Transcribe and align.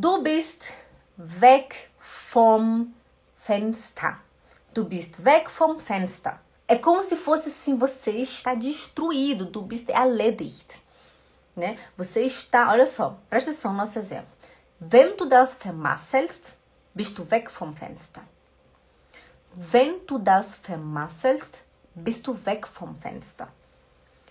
Du 0.00 0.22
bist 0.22 0.72
weg 1.16 1.90
vom 1.98 2.94
Fenster. 3.34 4.20
Du 4.72 4.84
bist 4.84 5.24
weg 5.24 5.50
vom 5.50 5.76
Fenster. 5.76 6.38
É 6.68 6.76
como 6.76 7.02
se 7.02 7.16
fosse 7.16 7.48
assim, 7.48 7.76
você 7.76 8.12
está 8.12 8.54
destruído. 8.54 9.44
Du 9.44 9.60
bist 9.60 9.88
erledigt. 9.88 10.80
Né? 11.56 11.76
Você 11.96 12.24
está, 12.24 12.70
olha 12.70 12.86
só, 12.86 13.18
presta 13.28 13.50
atenção 13.50 13.72
no 13.72 13.78
nosso 13.78 13.98
exemplo. 13.98 14.28
Wenn 14.80 15.16
du 15.16 15.26
das 15.26 15.56
vermasselst, 15.56 16.54
bist 16.94 17.16
du 17.16 17.24
weg 17.28 17.50
vom 17.50 17.72
Fenster. 17.72 18.22
Wenn 19.52 20.06
du 20.06 20.20
das 20.20 20.54
vermasselst, 20.54 21.64
bist 21.92 22.24
du 22.24 22.34
weg 22.46 22.68
vom 22.68 22.94
Fenster. 22.94 23.48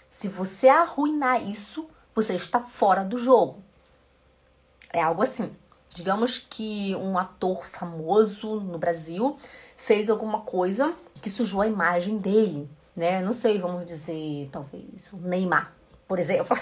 Se 0.09 0.29
você 0.29 0.69
arruinar 0.69 1.43
isso, 1.45 1.89
você 2.15 2.35
está 2.35 2.61
fora 2.61 3.03
do 3.03 3.17
jogo. 3.17 3.61
É 4.91 5.01
algo 5.01 5.21
assim. 5.21 5.55
Digamos 5.95 6.37
que 6.37 6.95
um 6.95 7.17
ator 7.17 7.65
famoso 7.65 8.59
no 8.59 8.77
Brasil 8.77 9.35
fez 9.77 10.09
alguma 10.09 10.41
coisa 10.41 10.93
que 11.21 11.29
sujou 11.29 11.61
a 11.61 11.67
imagem 11.67 12.17
dele, 12.17 12.69
né? 12.95 13.21
Não 13.21 13.33
sei, 13.33 13.59
vamos 13.59 13.85
dizer, 13.85 14.49
talvez 14.51 15.09
o 15.11 15.17
Neymar, 15.17 15.73
por 16.07 16.19
exemplo. 16.19 16.55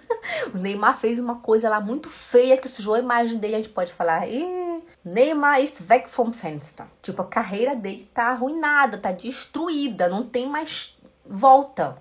o 0.52 0.58
Neymar 0.58 0.98
fez 0.98 1.18
uma 1.18 1.36
coisa 1.36 1.68
lá 1.68 1.80
muito 1.80 2.10
feia 2.10 2.56
que 2.56 2.68
sujou 2.68 2.94
a 2.94 2.98
imagem 2.98 3.38
dele. 3.38 3.54
A 3.54 3.58
gente 3.58 3.70
pode 3.70 3.92
falar, 3.92 4.26
Neymar 5.04 5.60
ist 5.60 5.82
weg 5.88 6.08
vom 6.08 6.32
Fenster. 6.32 6.86
Tipo, 7.02 7.22
a 7.22 7.26
carreira 7.26 7.74
dele 7.74 8.08
tá 8.14 8.26
arruinada, 8.26 8.98
tá 8.98 9.10
destruída, 9.10 10.08
não 10.08 10.22
tem 10.22 10.48
mais 10.48 10.96
volta. 11.26 11.96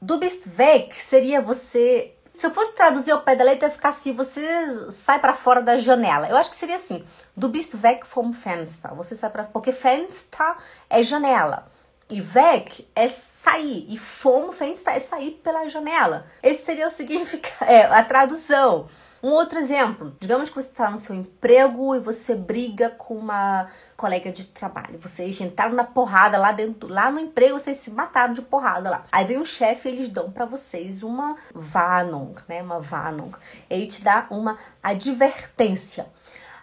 Du 0.00 0.18
bist 0.18 0.46
weg 0.58 0.94
seria 0.94 1.40
você. 1.40 2.14
Se 2.36 2.46
eu 2.46 2.52
fosse 2.52 2.74
traduzir 2.74 3.12
ao 3.12 3.22
pé 3.22 3.34
da 3.34 3.42
letra, 3.42 3.68
ia 3.68 3.72
ficar 3.72 3.88
assim: 3.88 4.12
você 4.12 4.90
sai 4.90 5.18
para 5.18 5.32
fora 5.32 5.62
da 5.62 5.78
janela. 5.78 6.28
Eu 6.28 6.36
acho 6.36 6.50
que 6.50 6.56
seria 6.56 6.76
assim: 6.76 7.02
Du 7.34 7.48
bist 7.48 7.74
weg 7.82 8.06
vom 8.06 8.30
Fenster. 8.30 8.94
Você 8.94 9.14
sai 9.14 9.30
para. 9.30 9.44
Porque 9.44 9.72
Fenster 9.72 10.54
é 10.90 11.02
janela. 11.02 11.66
E 12.10 12.20
weg 12.20 12.86
é 12.94 13.08
sair. 13.08 13.86
E 13.88 13.98
vom 13.98 14.52
Fenster 14.52 14.94
é 14.94 15.00
sair 15.00 15.40
pela 15.42 15.66
janela. 15.66 16.26
Esse 16.42 16.66
seria 16.66 16.86
o 16.86 16.90
significado, 16.90 17.64
é, 17.72 17.86
a 17.86 18.04
tradução. 18.04 18.86
Um 19.22 19.30
outro 19.30 19.58
exemplo, 19.58 20.14
digamos 20.20 20.48
que 20.48 20.54
você 20.54 20.68
está 20.68 20.90
no 20.90 20.98
seu 20.98 21.14
emprego 21.14 21.94
e 21.94 22.00
você 22.00 22.34
briga 22.34 22.90
com 22.90 23.14
uma 23.14 23.68
colega 23.96 24.30
de 24.30 24.44
trabalho. 24.46 24.98
Vocês 24.98 25.40
entraram 25.40 25.74
na 25.74 25.84
porrada 25.84 26.36
lá 26.36 26.52
dentro, 26.52 26.92
lá 26.92 27.10
no 27.10 27.18
emprego, 27.18 27.58
vocês 27.58 27.78
se 27.78 27.90
mataram 27.90 28.34
de 28.34 28.42
porrada 28.42 28.90
lá. 28.90 29.04
Aí 29.10 29.24
vem 29.24 29.38
o 29.38 29.44
chefe 29.44 29.88
e 29.88 29.92
eles 29.92 30.08
dão 30.08 30.30
para 30.30 30.44
vocês 30.44 31.02
uma 31.02 31.36
Warnung, 31.54 32.34
né? 32.46 32.62
Uma 32.62 32.76
Warnung. 32.76 33.32
Ele 33.70 33.86
te 33.86 34.02
dá 34.02 34.26
uma 34.30 34.58
advertência. 34.82 36.06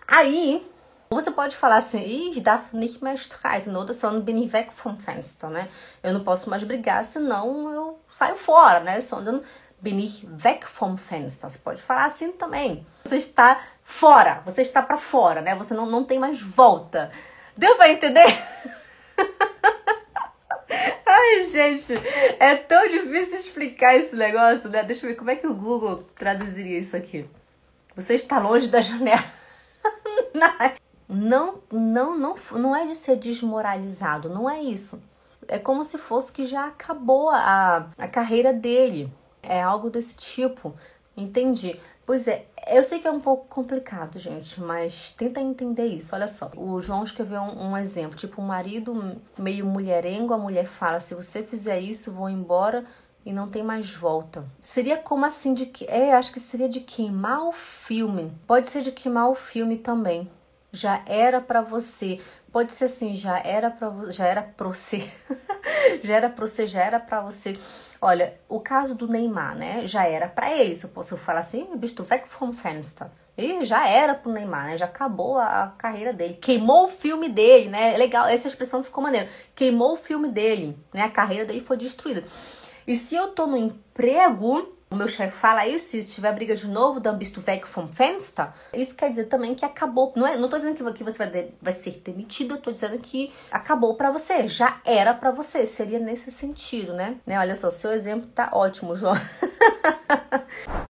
Aí 0.07 0.65
você 1.09 1.31
pode 1.31 1.55
falar 1.55 1.77
assim, 1.77 2.29
ich 2.29 2.41
darf 2.41 2.75
nicht 2.75 3.03
mehr 3.03 3.15
streiten, 3.15 3.75
oder 3.75 3.93
sondern 3.93 4.23
bin 4.23 4.43
ich 4.43 4.51
weg 4.51 4.71
vom 4.73 4.97
Fenster, 4.97 5.49
né? 5.49 5.69
Eu 6.01 6.13
não 6.13 6.23
posso 6.23 6.49
mais 6.49 6.63
brigar, 6.63 7.03
senão 7.03 7.71
eu 7.71 7.99
saio 8.09 8.35
fora, 8.35 8.79
né? 8.79 8.99
Sondern 8.99 9.41
bin 9.83 9.99
ich 9.99 10.25
weg 10.43 10.65
vom 10.79 10.95
Fenster. 10.95 11.49
Você 11.49 11.59
pode 11.59 11.81
falar 11.81 12.05
assim 12.05 12.31
também. 12.31 12.87
Você 13.03 13.17
está 13.17 13.59
fora, 13.83 14.41
você 14.45 14.61
está 14.61 14.81
para 14.81 14.95
fora, 14.97 15.41
né? 15.41 15.53
Você 15.55 15.73
não, 15.73 15.85
não 15.85 16.05
tem 16.05 16.17
mais 16.17 16.41
volta. 16.41 17.11
Deu 17.55 17.75
para 17.75 17.91
entender? 17.91 18.25
Ai, 21.05 21.45
gente, 21.51 21.93
é 22.39 22.55
tão 22.55 22.87
difícil 22.87 23.37
explicar 23.37 23.93
esse 23.95 24.15
negócio, 24.15 24.69
né? 24.69 24.81
Deixa 24.83 25.05
eu 25.05 25.09
ver 25.09 25.17
como 25.17 25.29
é 25.29 25.35
que 25.35 25.45
o 25.45 25.53
Google 25.53 26.07
traduziria 26.17 26.79
isso 26.79 26.95
aqui. 26.95 27.29
Você 27.95 28.15
está 28.15 28.39
longe 28.39 28.69
da 28.69 28.81
janela. 28.81 29.23
Não, 31.07 31.61
não, 31.69 32.17
não, 32.17 32.35
não 32.53 32.75
é 32.75 32.87
de 32.87 32.95
ser 32.95 33.17
desmoralizado, 33.17 34.29
não 34.29 34.49
é 34.49 34.59
isso. 34.63 34.99
É 35.47 35.59
como 35.59 35.83
se 35.83 35.97
fosse 35.99 36.31
que 36.31 36.43
já 36.43 36.65
acabou 36.65 37.29
a, 37.29 37.87
a 37.99 38.07
carreira 38.07 38.51
dele. 38.51 39.11
É 39.43 39.61
algo 39.61 39.89
desse 39.89 40.15
tipo. 40.17 40.73
Entendi. 41.15 41.79
Pois 42.05 42.27
é, 42.27 42.45
eu 42.67 42.83
sei 42.83 42.99
que 42.99 43.07
é 43.07 43.11
um 43.11 43.19
pouco 43.19 43.45
complicado, 43.47 44.19
gente, 44.19 44.59
mas 44.59 45.11
tenta 45.11 45.39
entender 45.39 45.85
isso. 45.85 46.15
Olha 46.15 46.27
só, 46.27 46.51
o 46.57 46.79
João 46.81 47.03
escreveu 47.03 47.41
um, 47.41 47.71
um 47.71 47.77
exemplo, 47.77 48.17
tipo 48.17 48.41
um 48.41 48.45
marido 48.45 49.17
meio 49.37 49.65
mulherengo, 49.65 50.33
a 50.33 50.37
mulher 50.37 50.65
fala: 50.65 50.99
se 50.99 51.15
você 51.15 51.43
fizer 51.43 51.79
isso, 51.79 52.11
vou 52.11 52.29
embora 52.29 52.83
e 53.25 53.31
não 53.31 53.49
tem 53.49 53.63
mais 53.63 53.93
volta. 53.95 54.45
Seria 54.61 54.97
como 54.97 55.25
assim 55.25 55.53
de 55.53 55.65
que, 55.65 55.85
é, 55.85 56.13
acho 56.13 56.33
que 56.33 56.39
seria 56.39 56.67
de 56.67 56.81
queimar 56.81 57.47
o 57.47 57.51
filme. 57.53 58.33
Pode 58.45 58.67
ser 58.67 58.81
de 58.81 58.91
queimar 58.91 59.29
o 59.29 59.35
filme 59.35 59.77
também. 59.77 60.29
Já 60.73 61.03
era 61.05 61.39
para 61.39 61.61
você. 61.61 62.19
Pode 62.51 62.73
ser 62.73 62.85
assim, 62.85 63.13
já 63.15 63.39
era 63.39 63.69
para 63.69 64.09
já 64.09 64.25
era 64.25 64.41
para 64.41 64.67
você. 64.73 65.09
já 66.03 66.15
era 66.15 66.29
para 66.29 66.47
você, 66.47 66.67
já 66.67 66.81
era 66.83 66.99
para 66.99 67.21
você. 67.21 67.55
Olha, 68.01 68.33
o 68.49 68.59
caso 68.59 68.95
do 68.95 69.07
Neymar, 69.07 69.55
né? 69.55 69.85
Já 69.85 70.05
era 70.07 70.27
para 70.27 70.51
ele. 70.51 70.75
Se 70.75 70.85
eu 70.85 70.89
posso 70.89 71.15
falar 71.15 71.41
assim, 71.41 71.67
bicho, 71.77 71.93
tu 71.95 72.07
weg 72.09 72.25
vom 72.39 72.51
Fenster. 72.51 73.07
E 73.37 73.63
já 73.63 73.87
era 73.87 74.15
pro 74.15 74.31
Neymar, 74.31 74.65
né? 74.65 74.77
Já 74.77 74.85
acabou 74.85 75.37
a, 75.37 75.63
a, 75.63 75.67
carreira 75.69 76.11
dele. 76.11 76.35
Queimou 76.35 76.85
o 76.85 76.89
filme 76.89 77.29
dele, 77.29 77.69
né? 77.69 77.95
Legal, 77.95 78.27
essa 78.27 78.47
expressão 78.47 78.83
ficou 78.83 79.03
maneira. 79.03 79.29
Queimou 79.55 79.93
o 79.93 79.97
filme 79.97 80.27
dele, 80.27 80.77
né? 80.91 81.03
A 81.03 81.09
carreira 81.09 81.45
dele 81.45 81.61
foi 81.61 81.77
destruída. 81.77 82.23
E 82.87 82.95
se 82.95 83.15
eu 83.15 83.29
tô 83.29 83.47
no 83.47 83.57
emprego, 83.57 84.75
o 84.93 84.95
meu 84.95 85.07
chefe 85.07 85.35
fala 85.35 85.67
isso, 85.67 85.89
se 85.89 86.03
tiver 86.05 86.31
briga 86.33 86.55
de 86.55 86.67
novo, 86.67 86.99
dann 86.99 87.17
bist 87.17 87.35
du 87.35 87.43
weg 87.45 87.65
vom 87.67 87.87
Fenster, 87.87 88.49
isso 88.73 88.95
quer 88.95 89.09
dizer 89.09 89.25
também 89.25 89.55
que 89.55 89.65
acabou. 89.65 90.13
Não, 90.15 90.27
é, 90.27 90.37
não 90.37 90.47
tô 90.47 90.57
dizendo 90.57 90.93
que, 90.93 91.03
você 91.03 91.17
vai, 91.17 91.27
de, 91.27 91.47
vai 91.61 91.73
ser 91.73 92.01
demitido, 92.05 92.55
eu 92.55 92.61
tô 92.61 92.71
dizendo 92.71 92.97
que 92.99 93.33
acabou 93.51 93.95
para 93.95 94.11
você, 94.11 94.47
já 94.47 94.79
era 94.85 95.13
para 95.13 95.31
você, 95.31 95.65
seria 95.65 95.99
nesse 95.99 96.29
sentido, 96.29 96.93
né? 96.93 97.17
né? 97.25 97.39
Olha 97.39 97.55
só, 97.55 97.69
seu 97.69 97.91
exemplo 97.91 98.29
tá 98.35 98.49
ótimo, 98.53 98.95
João. 98.95 99.15